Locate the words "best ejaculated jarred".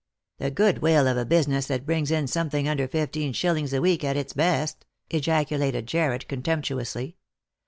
4.33-6.25